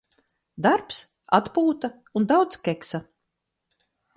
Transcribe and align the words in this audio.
Darbs, 0.65 1.01
atpūta 1.39 1.91
un 2.21 2.27
daudz 2.35 2.61
keksa. 2.69 3.05